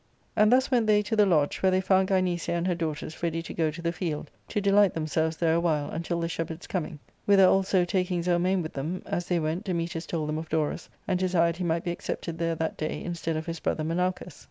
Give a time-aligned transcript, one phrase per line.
[0.35, 3.43] And thus went they to the lodge, where they found Gynecia and her daughters ready
[3.43, 6.97] to go to the field, to delight themselves there a while until the shepherds' coming;^
[7.25, 11.19] whither also taking Zelmane with them, as they went^ Dametas told them of Dorus, and
[11.19, 14.39] desired he might be ac cepted there that day in stead of his brother Menalcas.